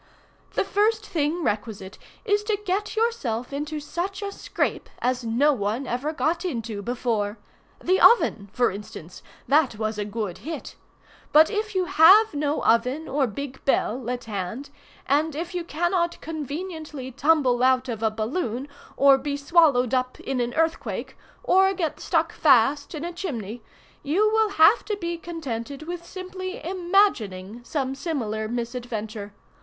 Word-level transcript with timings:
"The 0.55 0.63
first 0.63 1.05
thing 1.05 1.43
requisite 1.43 1.99
is 2.25 2.43
to 2.45 2.57
get 2.65 2.95
yourself 2.95 3.53
into 3.53 3.79
such 3.79 4.23
a 4.23 4.31
scrape 4.31 4.89
as 4.97 5.23
no 5.23 5.53
one 5.53 5.85
ever 5.85 6.11
got 6.11 6.43
into 6.43 6.81
before. 6.81 7.37
The 7.83 7.99
oven, 8.01 8.49
for 8.51 8.71
instance,—that 8.71 9.75
was 9.75 9.99
a 9.99 10.03
good 10.05 10.39
hit. 10.39 10.75
But 11.31 11.51
if 11.51 11.75
you 11.75 11.85
have 11.85 12.33
no 12.33 12.63
oven 12.63 13.07
or 13.07 13.27
big 13.27 13.63
bell, 13.63 14.09
at 14.09 14.23
hand, 14.23 14.71
and 15.05 15.35
if 15.35 15.53
you 15.53 15.63
cannot 15.63 16.19
conveniently 16.19 17.11
tumble 17.11 17.61
out 17.61 17.87
of 17.87 18.01
a 18.01 18.09
balloon, 18.09 18.67
or 18.97 19.19
be 19.19 19.37
swallowed 19.37 19.93
up 19.93 20.19
in 20.19 20.41
an 20.41 20.55
earthquake, 20.55 21.15
or 21.43 21.75
get 21.75 21.99
stuck 21.99 22.33
fast 22.33 22.95
in 22.95 23.05
a 23.05 23.13
chimney, 23.13 23.61
you 24.01 24.31
will 24.31 24.49
have 24.49 24.83
to 24.85 24.97
be 24.97 25.15
contented 25.19 25.83
with 25.83 26.07
simply 26.07 26.59
imagining 26.65 27.63
some 27.63 27.93
similar 27.93 28.47
misadventure. 28.47 29.35